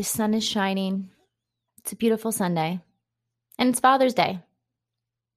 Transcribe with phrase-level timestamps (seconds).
[0.00, 1.10] The sun is shining.
[1.76, 2.80] It's a beautiful Sunday.
[3.58, 4.40] And it's Father's Day.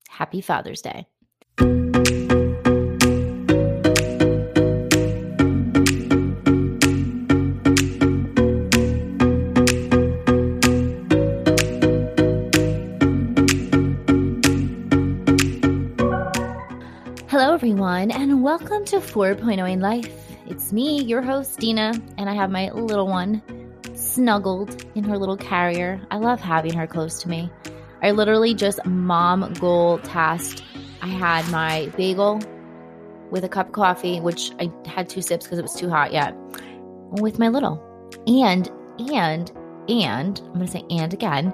[0.07, 1.05] Happy Father's Day.
[17.27, 20.31] Hello, everyone, and welcome to 4.0 in Life.
[20.47, 23.41] It's me, your host, Dina, and I have my little one
[24.13, 26.01] snuggled in her little carrier.
[26.11, 27.49] I love having her close to me.
[28.01, 30.63] I literally just mom goal tasked.
[31.01, 32.41] I had my bagel
[33.31, 36.13] with a cup of coffee, which I had two sips because it was too hot
[36.13, 36.35] yet,
[37.11, 37.81] with my little.
[38.27, 39.51] And, and,
[39.89, 41.53] and, I'm going to say and again.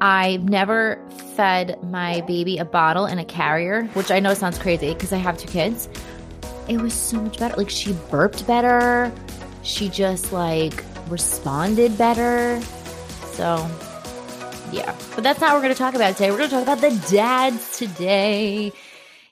[0.00, 1.02] I've never
[1.34, 5.16] fed my baby a bottle in a carrier, which I know sounds crazy because I
[5.16, 5.88] have two kids.
[6.68, 7.56] It was so much better.
[7.56, 9.10] Like she burped better.
[9.62, 12.60] She just like responded better.
[13.32, 13.56] So,
[14.72, 14.94] yeah.
[15.14, 16.30] But that's not what we're going to talk about today.
[16.30, 18.72] We're going to talk about the dads today.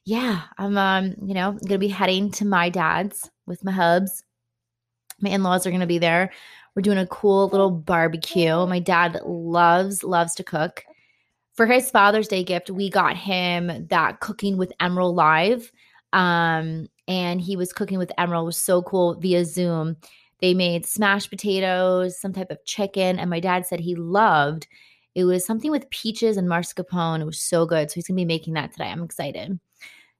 [0.05, 4.23] Yeah, I'm um, you know, going to be heading to my dad's with my hubs.
[5.21, 6.31] My in-laws are going to be there.
[6.75, 8.67] We're doing a cool little barbecue.
[8.67, 10.85] My dad loves loves to cook.
[11.55, 15.73] For his Father's Day gift, we got him that Cooking with Emeril Live.
[16.13, 18.43] Um, and he was cooking with Emeril.
[18.43, 19.97] It was so cool via Zoom.
[20.41, 24.67] They made smashed potatoes, some type of chicken, and my dad said he loved.
[25.15, 27.21] It was something with peaches and mascarpone.
[27.21, 27.91] It was so good.
[27.91, 28.91] So he's gonna be making that today.
[28.91, 29.59] I'm excited.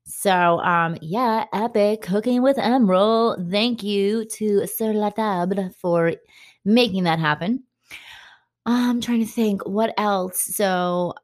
[0.05, 3.51] So, um, yeah, epic cooking with Emeril.
[3.51, 6.15] Thank you to Sur La Table for
[6.65, 7.65] making that happen.
[8.65, 10.41] I'm trying to think what else.
[10.41, 11.15] So,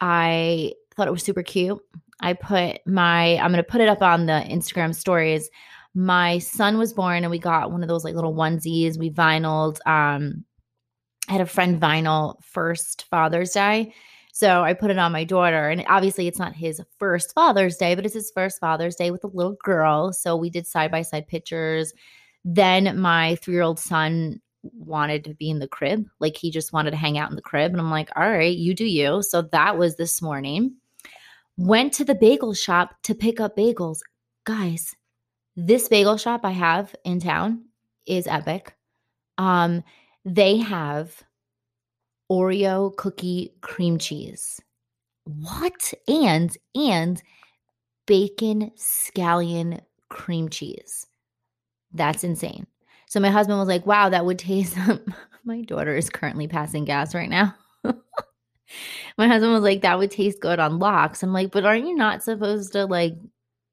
[0.00, 1.80] I thought it was super cute.
[2.20, 5.50] I put my, I'm to put it up on the Instagram stories.
[5.98, 8.96] My son was born and we got one of those like little onesies.
[8.96, 10.44] We vinyled, um,
[11.28, 13.92] I had a friend vinyl first Father's Day.
[14.32, 15.68] So I put it on my daughter.
[15.68, 19.24] And obviously, it's not his first Father's Day, but it's his first Father's Day with
[19.24, 20.12] a little girl.
[20.12, 21.92] So we did side by side pictures.
[22.44, 26.06] Then my three year old son wanted to be in the crib.
[26.20, 27.72] Like he just wanted to hang out in the crib.
[27.72, 29.20] And I'm like, all right, you do you.
[29.24, 30.76] So that was this morning.
[31.56, 33.98] Went to the bagel shop to pick up bagels.
[34.44, 34.94] Guys,
[35.58, 37.64] this bagel shop I have in town
[38.06, 38.76] is epic.
[39.38, 39.82] Um,
[40.24, 41.24] they have
[42.30, 44.60] Oreo cookie cream cheese.
[45.24, 45.94] What?
[46.06, 47.20] And and
[48.06, 51.06] bacon scallion cream cheese.
[51.92, 52.68] That's insane.
[53.06, 54.76] So my husband was like, "Wow, that would taste."
[55.44, 57.56] my daughter is currently passing gas right now.
[59.18, 61.96] my husband was like, "That would taste good on lox." I'm like, "But aren't you
[61.96, 63.14] not supposed to like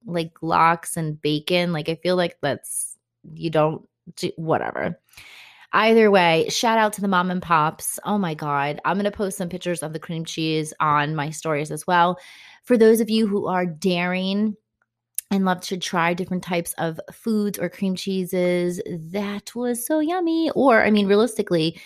[0.05, 1.73] like lox and bacon?
[1.73, 2.97] Like I feel like that's
[3.33, 4.99] you don't do, whatever."
[5.73, 7.99] Either way, shout out to the mom and pops.
[8.05, 8.79] Oh my God.
[8.85, 12.17] I'm going to post some pictures of the cream cheese on my stories as well.
[12.63, 14.55] For those of you who are daring
[15.31, 20.49] and love to try different types of foods or cream cheeses, that was so yummy.
[20.55, 21.77] Or, I mean, realistically,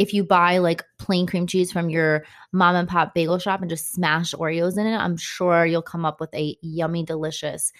[0.00, 3.68] if you buy like plain cream cheese from your mom and pop bagel shop and
[3.68, 7.70] just smash Oreos in it, I'm sure you'll come up with a yummy, delicious.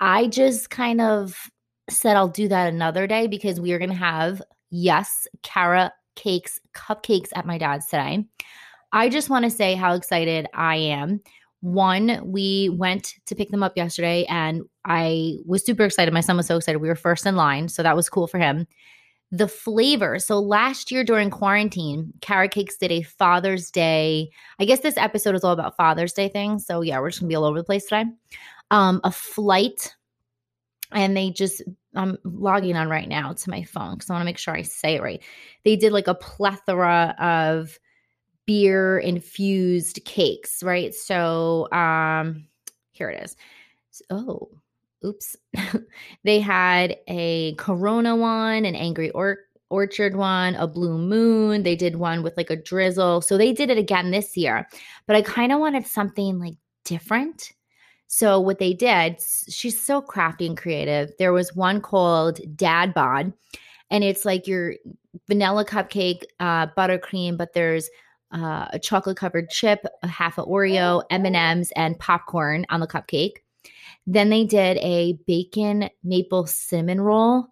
[0.00, 1.48] I just kind of
[1.88, 6.58] said I'll do that another day because we are going to have yes, Kara Kakes,
[6.74, 8.24] cupcakes at my dad's today.
[8.90, 11.20] I just want to say how excited I am.
[11.60, 16.12] One, we went to pick them up yesterday and I was super excited.
[16.12, 16.80] My son was so excited.
[16.80, 17.68] We were first in line.
[17.68, 18.66] So that was cool for him.
[19.32, 20.18] The flavor.
[20.18, 24.30] So last year during quarantine, Kara Kakes did a Father's Day.
[24.58, 26.66] I guess this episode is all about Father's Day things.
[26.66, 28.06] So yeah, we're just gonna be all over the place today.
[28.72, 29.94] Um, a flight
[30.92, 31.62] and they just
[31.94, 34.62] I'm logging on right now to my phone because I want to make sure I
[34.62, 35.22] say it right.
[35.64, 37.78] They did like a plethora of
[38.46, 40.94] beer infused cakes, right?
[40.94, 42.46] So um
[42.92, 43.36] here it is.
[44.10, 44.50] Oh,
[45.04, 45.36] oops.
[46.24, 49.38] they had a Corona one, an Angry or-
[49.70, 51.62] Orchard one, a Blue Moon.
[51.62, 53.20] They did one with like a drizzle.
[53.20, 54.68] So they did it again this year.
[55.06, 57.52] But I kind of wanted something like different.
[58.08, 61.12] So what they did, she's so crafty and creative.
[61.18, 63.32] There was one called Dad Bod,
[63.88, 64.74] and it's like your
[65.28, 67.88] vanilla cupcake, uh, buttercream, but there's
[68.32, 72.80] uh, a chocolate covered chip, a half a Oreo, M and M's, and popcorn on
[72.80, 73.38] the cupcake.
[74.10, 77.46] Then they did a bacon maple cinnamon roll.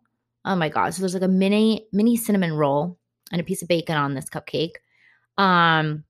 [0.44, 0.92] Oh my god!
[0.92, 2.98] So there's like a mini mini cinnamon roll
[3.30, 4.72] and a piece of bacon on this cupcake.
[5.36, 6.04] Um,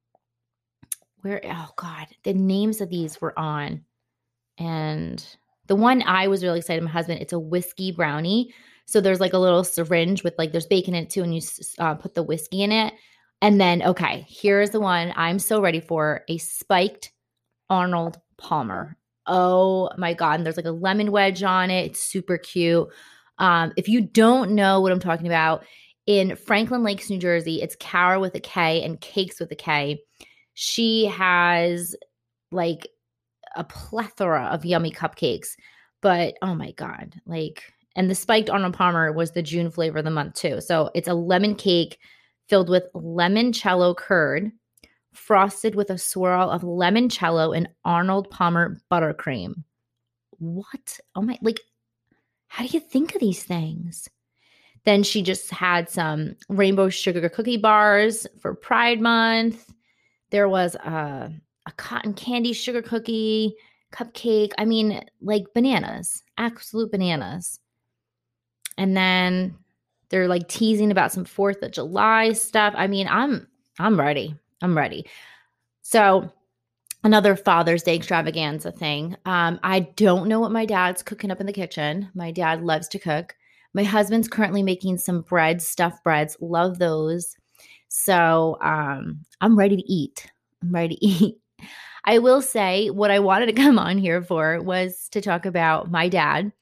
[1.20, 3.84] where oh god, the names of these were on
[4.56, 5.24] and
[5.66, 8.54] the one I was really excited, my husband, it's a whiskey brownie.
[8.86, 11.42] So there's like a little syringe with like there's bacon in it too, and you
[11.78, 12.94] uh, put the whiskey in it.
[13.42, 17.12] And then, okay, here's the one I'm so ready for a spiked
[17.68, 18.96] Arnold Palmer.
[19.28, 20.36] Oh my God.
[20.36, 21.86] And there's like a lemon wedge on it.
[21.86, 22.88] It's super cute.
[23.38, 25.64] Um, if you don't know what I'm talking about,
[26.06, 30.00] in Franklin Lakes, New Jersey, it's Kara with a K and Cakes with a K.
[30.54, 31.94] She has
[32.50, 32.88] like
[33.56, 35.48] a plethora of yummy cupcakes,
[36.00, 37.62] but oh my God, like,
[37.94, 40.62] and the spiked Arnold Palmer was the June flavor of the month too.
[40.62, 41.98] So it's a lemon cake
[42.48, 44.50] filled with limoncello curd,
[45.12, 49.64] frosted with a swirl of limoncello and Arnold Palmer buttercream.
[50.38, 51.00] What?
[51.14, 51.60] Oh my, like,
[52.48, 54.08] how do you think of these things?
[54.84, 59.72] Then she just had some rainbow sugar cookie bars for Pride Month.
[60.30, 61.32] There was a,
[61.66, 63.54] a cotton candy sugar cookie,
[63.92, 64.52] cupcake.
[64.56, 67.60] I mean, like bananas, absolute bananas.
[68.76, 69.56] And then
[70.08, 72.72] they're like teasing about some 4th of July stuff.
[72.76, 73.46] I mean, I'm
[73.78, 74.34] I'm ready.
[74.62, 75.06] I'm ready.
[75.82, 76.30] So,
[77.04, 79.16] another Father's Day extravaganza thing.
[79.24, 82.10] Um, I don't know what my dad's cooking up in the kitchen.
[82.14, 83.36] My dad loves to cook.
[83.74, 86.36] My husband's currently making some breads, stuffed breads.
[86.40, 87.36] Love those.
[87.88, 90.30] So, um, I'm ready to eat.
[90.62, 91.38] I'm ready to eat.
[92.04, 95.90] I will say what I wanted to come on here for was to talk about
[95.90, 96.52] my dad.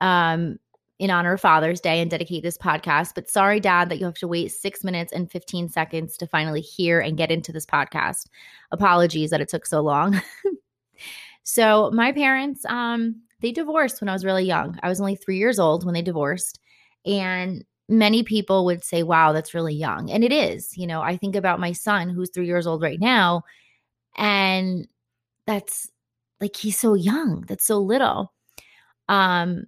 [0.00, 0.58] Um,
[0.98, 3.14] in honor of Father's Day and dedicate this podcast.
[3.14, 6.60] But sorry, Dad, that you have to wait six minutes and 15 seconds to finally
[6.60, 8.26] hear and get into this podcast.
[8.72, 10.20] Apologies that it took so long.
[11.44, 14.78] so, my parents, um, they divorced when I was really young.
[14.82, 16.58] I was only three years old when they divorced.
[17.06, 20.10] And many people would say, wow, that's really young.
[20.10, 20.76] And it is.
[20.76, 23.42] You know, I think about my son who's three years old right now.
[24.16, 24.88] And
[25.46, 25.88] that's
[26.40, 27.44] like, he's so young.
[27.48, 28.32] That's so little.
[29.08, 29.64] Um,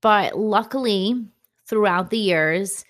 [0.00, 1.26] but luckily,
[1.66, 2.84] throughout the years,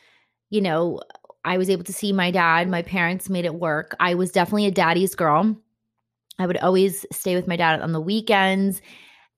[0.50, 1.00] you know,
[1.44, 2.68] I was able to see my dad.
[2.68, 3.96] My parents made it work.
[4.00, 5.56] I was definitely a daddy's girl.
[6.38, 8.80] I would always stay with my dad on the weekends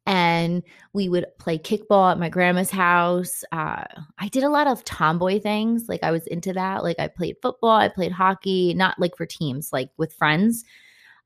[0.07, 0.63] and
[0.93, 3.45] we would play kickball at my grandma's house.
[3.53, 3.85] Uh,
[4.19, 5.89] I did a lot of tomboy things.
[5.89, 6.83] Like I was into that.
[6.83, 10.65] Like I played football, I played hockey, not like for teams, like with friends.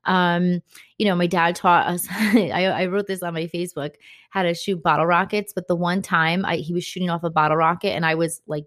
[0.06, 0.60] Um,
[0.98, 2.06] you know, my dad taught us.
[2.10, 3.94] I, I, wrote this on my Facebook
[4.30, 5.52] how to shoot bottle rockets.
[5.52, 8.42] But the one time I, he was shooting off a bottle rocket, and I was
[8.46, 8.64] like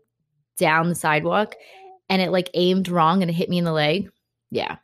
[0.57, 1.56] down the sidewalk,
[2.10, 4.10] and it like aimed wrong and it hit me in the leg.
[4.51, 4.78] Yeah,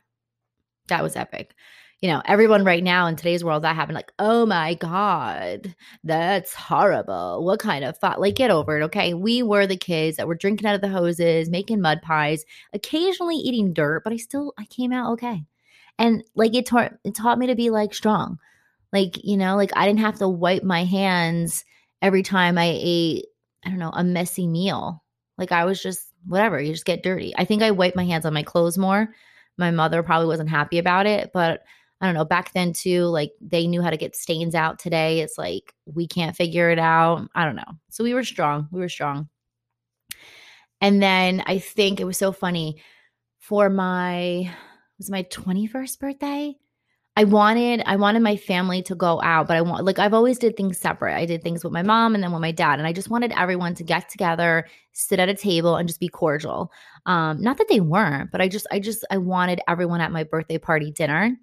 [0.88, 1.54] that was epic.
[2.00, 6.52] You know, everyone right now in today's world that happened, like, oh my god, that's
[6.52, 7.42] horrible.
[7.44, 8.20] What kind of thought?
[8.20, 9.14] Like, get over it, okay?
[9.14, 13.36] We were the kids that were drinking out of the hoses, making mud pies, occasionally
[13.36, 15.46] eating dirt, but I still I came out okay
[15.98, 18.38] and like it taught it taught me to be like strong.
[18.92, 21.64] Like you know like i didn't have to wipe my hands
[22.02, 23.26] every time i ate
[23.64, 25.02] i don't know a messy meal.
[25.38, 27.34] Like i was just whatever you just get dirty.
[27.36, 29.08] I think i wiped my hands on my clothes more.
[29.58, 31.62] My mother probably wasn't happy about it but
[32.00, 35.20] i don't know back then too like they knew how to get stains out today.
[35.20, 37.28] It's like we can't figure it out.
[37.34, 37.72] I don't know.
[37.90, 39.28] So we were strong we were strong.
[40.80, 42.82] And then i think it was so funny
[43.38, 44.50] for my
[44.98, 46.56] was my 21st birthday.
[47.16, 50.36] I wanted I wanted my family to go out, but I want like I've always
[50.36, 51.14] did things separate.
[51.14, 53.32] I did things with my mom and then with my dad, and I just wanted
[53.36, 56.72] everyone to get together, sit at a table, and just be cordial.
[57.06, 60.24] Um, not that they weren't, but I just I just I wanted everyone at my
[60.24, 61.36] birthday party dinner.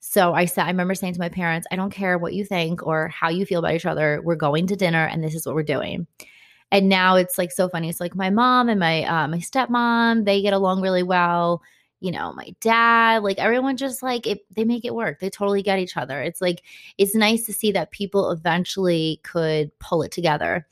[0.00, 2.84] So I said I remember saying to my parents, I don't care what you think
[2.84, 4.20] or how you feel about each other.
[4.24, 6.08] We're going to dinner, and this is what we're doing.
[6.72, 7.88] And now it's like so funny.
[7.88, 11.62] It's like my mom and my uh, my stepmom they get along really well
[12.04, 15.20] you know, my dad, like everyone just like it, they make it work.
[15.20, 16.20] They totally get each other.
[16.20, 16.62] It's like,
[16.98, 20.66] it's nice to see that people eventually could pull it together.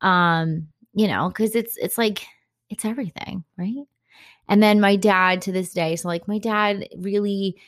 [0.00, 2.24] Um, you know, cause it's, it's like,
[2.70, 3.84] it's everything, right?
[4.48, 7.60] And then my dad to this day, so like my dad really,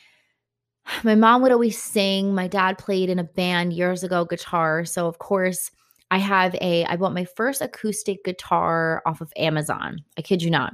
[1.03, 2.33] my mom would always sing.
[2.33, 4.85] My dad played in a band years ago, guitar.
[4.85, 5.69] So of course,
[6.09, 10.03] I have a, I bought my first acoustic guitar off of Amazon.
[10.17, 10.73] I kid you not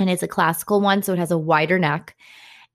[0.00, 2.16] and it's a classical one, so it has a wider neck.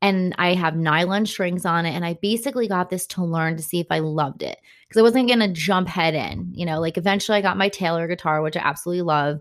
[0.01, 1.93] And I have nylon strings on it.
[1.93, 5.03] And I basically got this to learn to see if I loved it because I
[5.03, 6.51] wasn't going to jump head in.
[6.53, 9.39] You know, like eventually I got my Taylor guitar, which I absolutely love.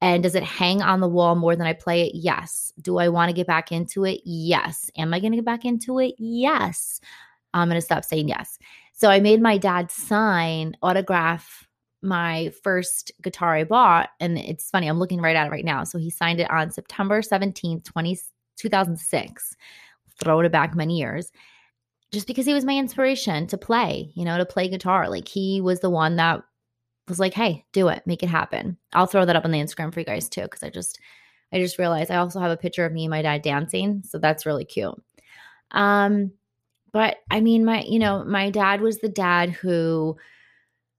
[0.00, 2.12] And does it hang on the wall more than I play it?
[2.14, 2.72] Yes.
[2.80, 4.22] Do I want to get back into it?
[4.24, 4.90] Yes.
[4.96, 6.14] Am I going to get back into it?
[6.16, 7.00] Yes.
[7.52, 8.58] I'm going to stop saying yes.
[8.94, 11.67] So I made my dad sign autograph
[12.02, 15.84] my first guitar I bought, and it's funny, I'm looking right at it right now.
[15.84, 18.18] So he signed it on September 17th, 20,
[18.56, 19.56] 2006.
[20.20, 21.30] Throw it back many years.
[22.12, 25.08] Just because he was my inspiration to play, you know, to play guitar.
[25.08, 26.42] Like he was the one that
[27.08, 28.76] was like, hey, do it, make it happen.
[28.92, 30.98] I'll throw that up on the Instagram for you guys too, because I just
[31.52, 34.02] I just realized I also have a picture of me and my dad dancing.
[34.06, 34.94] So that's really cute.
[35.70, 36.32] Um,
[36.92, 40.16] but I mean, my, you know, my dad was the dad who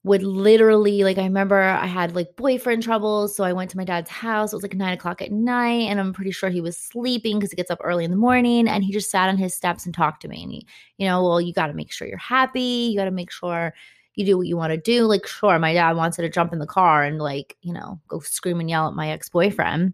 [0.03, 3.35] would literally like I remember I had like boyfriend troubles.
[3.35, 4.53] So I went to my dad's house.
[4.53, 7.51] It was like nine o'clock at night, and I'm pretty sure he was sleeping because
[7.51, 8.67] he gets up early in the morning.
[8.67, 10.43] And he just sat on his steps and talked to me.
[10.43, 13.73] And he, you know, well, you gotta make sure you're happy, you gotta make sure
[14.15, 15.05] you do what you want to do.
[15.05, 18.19] Like, sure, my dad wanted to jump in the car and like, you know, go
[18.19, 19.93] scream and yell at my ex-boyfriend.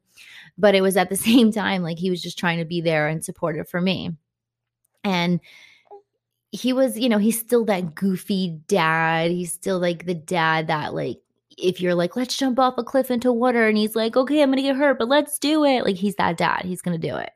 [0.58, 3.08] But it was at the same time, like he was just trying to be there
[3.08, 4.12] and supportive for me.
[5.04, 5.40] And
[6.56, 9.32] he was, you know, he's still that goofy dad.
[9.32, 11.20] He's still like the dad that like
[11.58, 14.52] if you're like, let's jump off a cliff into water, and he's like, okay, I'm
[14.52, 15.86] gonna get hurt, but let's do it.
[15.86, 16.64] Like he's that dad.
[16.66, 17.32] He's gonna do it.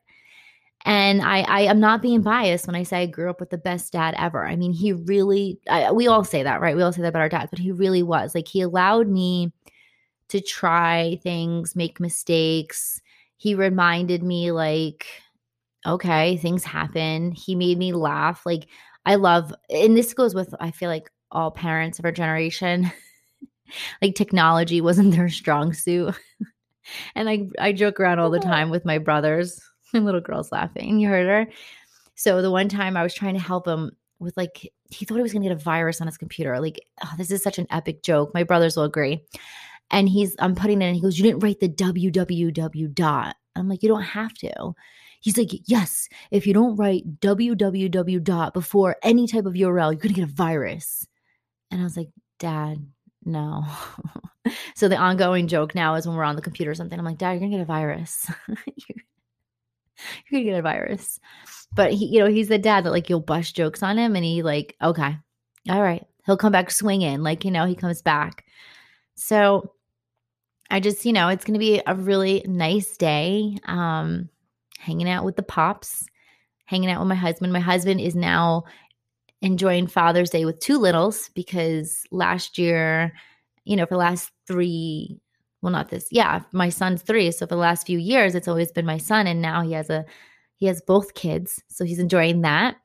[0.86, 3.58] And I, I am not being biased when I say I grew up with the
[3.58, 4.46] best dad ever.
[4.46, 6.74] I mean, he really, I, we all say that, right?
[6.74, 8.34] We all say that about our dads, but he really was.
[8.34, 9.52] Like, he allowed me
[10.28, 13.02] to try things, make mistakes.
[13.36, 15.06] He reminded me, like,
[15.86, 17.32] okay, things happen.
[17.32, 18.46] He made me laugh.
[18.46, 18.66] Like,
[19.06, 22.92] I love, and this goes with, I feel like all parents of our generation.
[24.02, 26.14] like, technology wasn't their strong suit.
[27.14, 29.60] and I, I joke around all the time with my brothers
[29.92, 30.98] my little girl's laughing.
[30.98, 31.52] You heard her.
[32.14, 35.22] So the one time I was trying to help him with like he thought he
[35.22, 36.60] was going to get a virus on his computer.
[36.60, 38.32] Like oh, this is such an epic joke.
[38.34, 39.24] My brothers will agree.
[39.90, 40.94] And he's I'm putting it in.
[40.94, 44.74] He goes, "You didn't write the www dot." I'm like, "You don't have to."
[45.20, 50.00] He's like, "Yes, if you don't write www dot before any type of URL, you're
[50.00, 51.06] going to get a virus."
[51.70, 52.84] And I was like, "Dad,
[53.24, 53.64] no."
[54.74, 57.18] so the ongoing joke now is when we're on the computer or something, I'm like,
[57.18, 58.30] "Dad, you're going to get a virus."
[60.30, 61.20] you're gonna get a virus.
[61.74, 64.24] But he, you know, he's the dad that like you'll bust jokes on him, and
[64.24, 65.16] he like, okay,
[65.68, 68.44] all right, he'll come back swinging, like you know, he comes back.
[69.14, 69.72] So
[70.70, 74.28] I just, you know, it's gonna be a really nice day, um,
[74.80, 76.06] hanging out with the pops,
[76.64, 77.52] hanging out with my husband.
[77.52, 78.64] My husband is now
[79.42, 83.12] enjoying Father's Day with two littles because last year,
[83.64, 85.20] you know, for the last three
[85.62, 87.30] well not this yeah my son's three.
[87.30, 89.90] So for the last few years it's always been my son and now he has
[89.90, 90.04] a
[90.56, 91.62] he has both kids.
[91.68, 92.76] So he's enjoying that.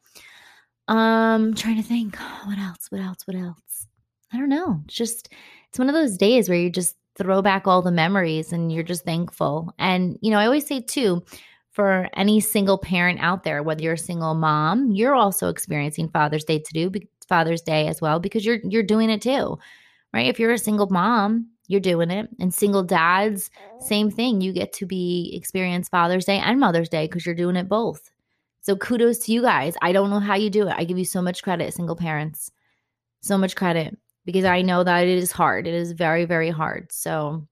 [0.89, 3.87] Um trying to think what else what else what else?
[4.33, 4.81] I don't know.
[4.85, 5.29] It's just
[5.69, 8.83] it's one of those days where you just throw back all the memories and you're
[8.83, 9.73] just thankful.
[9.79, 11.23] And you know i always say too
[11.75, 16.43] for any single parent out there whether you're a single mom you're also experiencing father's
[16.43, 16.91] day to do
[17.27, 19.57] father's day as well because you're you're doing it too
[20.13, 22.29] right if you're a single mom you're doing it.
[22.39, 23.85] And single dads, oh.
[23.85, 24.41] same thing.
[24.41, 28.11] You get to be experience Father's Day and Mother's Day because you're doing it both.
[28.61, 29.75] So kudos to you guys.
[29.81, 30.75] I don't know how you do it.
[30.77, 32.51] I give you so much credit, single parents.
[33.21, 35.67] So much credit because I know that it is hard.
[35.67, 36.91] It is very, very hard.
[36.91, 37.47] So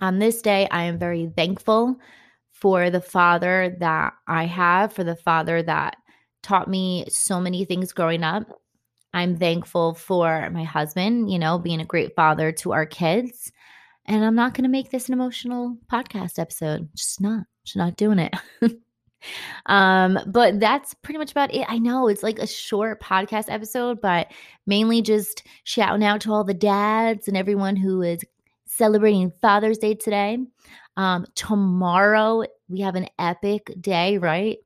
[0.00, 1.96] on this day, I am very thankful
[2.54, 5.96] for the father that I have, for the father that
[6.42, 8.48] taught me so many things growing up
[9.14, 13.52] I'm thankful for my husband, you know, being a great father to our kids.
[14.06, 16.88] And I'm not going to make this an emotional podcast episode.
[16.96, 17.44] Just not.
[17.64, 18.34] Just not doing it.
[19.66, 21.64] um, but that's pretty much about it.
[21.68, 24.32] I know it's like a short podcast episode, but
[24.66, 28.20] mainly just shouting out to all the dads and everyone who is
[28.66, 30.38] celebrating Father's Day today.
[30.96, 34.58] Um, tomorrow we have an epic day, right?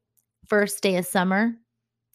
[0.46, 1.54] First day of summer.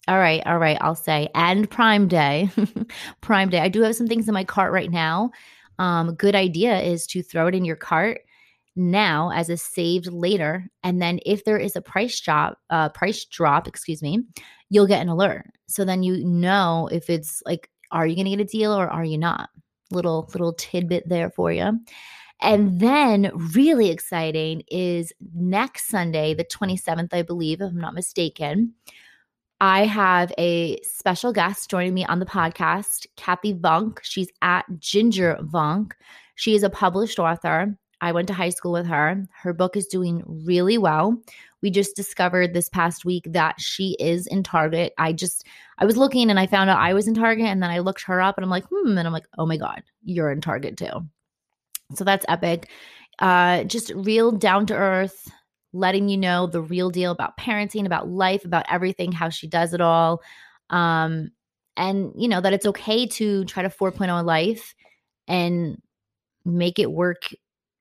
[0.08, 1.30] All right, all right, I'll say.
[1.34, 2.50] And Prime Day.
[3.22, 3.60] Prime Day.
[3.60, 5.32] I do have some things in my cart right now.
[5.80, 8.22] Um, good idea is to throw it in your cart
[8.76, 10.68] now as a saved later.
[10.84, 14.24] And then if there is a price drop, uh, price drop, excuse me,
[14.70, 15.46] you'll get an alert.
[15.68, 19.06] So then you know if it's like, are you gonna get a deal or are
[19.06, 19.50] you not?
[19.92, 21.80] Little little tidbit there for you.
[22.44, 28.74] And then, really exciting is next Sunday, the 27th, I believe, if I'm not mistaken.
[29.62, 34.00] I have a special guest joining me on the podcast, Kathy Vunk.
[34.02, 35.94] She's at Ginger Vunk.
[36.36, 37.78] She is a published author.
[38.02, 39.26] I went to high school with her.
[39.32, 41.18] Her book is doing really well.
[41.62, 44.92] We just discovered this past week that she is in Target.
[44.98, 45.48] I just,
[45.78, 48.04] I was looking and I found out I was in Target and then I looked
[48.04, 48.98] her up and I'm like, hmm.
[48.98, 51.08] And I'm like, oh my God, you're in Target too.
[51.96, 52.70] So that's epic.
[53.20, 55.32] Uh, just real down to earth,
[55.72, 59.74] letting you know the real deal about parenting, about life, about everything, how she does
[59.74, 60.22] it all.
[60.70, 61.32] Um,
[61.76, 64.76] and you know that it's okay to try to 4.0 life
[65.28, 65.78] and
[66.46, 67.30] make it work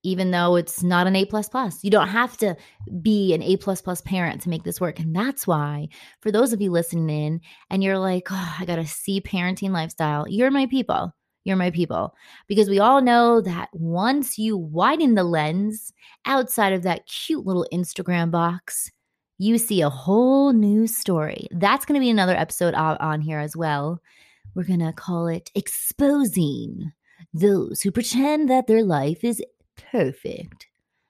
[0.02, 1.82] even though it's not an A plus plus.
[1.84, 2.56] You don't have to
[3.00, 4.98] be an A plus plus parent to make this work.
[4.98, 5.88] And that's why,
[6.20, 7.40] for those of you listening in
[7.70, 11.14] and you're like, oh, I got a C parenting lifestyle, you're my people.
[11.44, 12.14] You're my people.
[12.46, 15.92] Because we all know that once you widen the lens
[16.26, 18.90] outside of that cute little Instagram box,
[19.38, 21.48] you see a whole new story.
[21.50, 24.00] That's going to be another episode on here as well.
[24.54, 26.92] We're going to call it Exposing
[27.34, 29.42] Those Who Pretend That Their Life is
[29.76, 30.68] Perfect.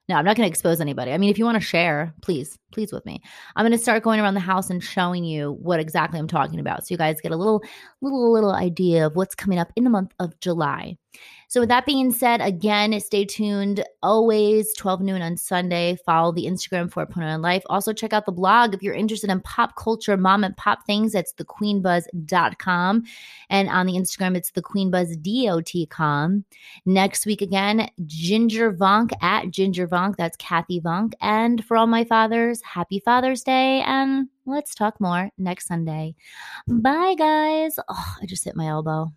[0.09, 1.13] No, I'm not going to expose anybody.
[1.13, 3.23] I mean, if you want to share, please, please with me.
[3.55, 6.59] I'm going to start going around the house and showing you what exactly I'm talking
[6.59, 7.63] about, so you guys get a little,
[8.01, 10.97] little, little idea of what's coming up in the month of July.
[11.53, 15.99] So, with that being said, again, stay tuned always 12 noon on Sunday.
[16.07, 17.63] Follow the Instagram for Point on Life.
[17.67, 21.13] Also, check out the blog if you're interested in pop culture, mom and pop things.
[21.13, 23.03] That's thequeenbuzz.com.
[23.51, 26.45] And on the Instagram, it's thequeenbuzz.com.
[26.87, 30.17] Next week, again, Ginger Vonk at Ginger Vonk.
[30.17, 31.15] That's Kathy Vonk.
[31.21, 33.83] And for all my fathers, happy Father's Day.
[33.83, 36.15] And let's talk more next Sunday.
[36.69, 37.79] Bye, guys.
[37.89, 39.13] Oh, I just hit my elbow.